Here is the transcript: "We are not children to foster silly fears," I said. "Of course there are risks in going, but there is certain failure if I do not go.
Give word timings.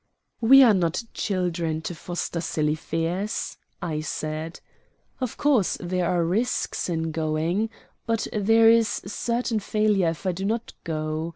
"We 0.41 0.63
are 0.63 0.73
not 0.73 1.03
children 1.13 1.83
to 1.83 1.93
foster 1.93 2.41
silly 2.41 2.73
fears," 2.73 3.57
I 3.83 3.99
said. 3.99 4.59
"Of 5.19 5.37
course 5.37 5.77
there 5.79 6.09
are 6.09 6.25
risks 6.25 6.89
in 6.89 7.11
going, 7.11 7.69
but 8.07 8.25
there 8.33 8.67
is 8.67 8.87
certain 9.05 9.59
failure 9.59 10.09
if 10.09 10.25
I 10.25 10.31
do 10.31 10.43
not 10.43 10.73
go. 10.83 11.29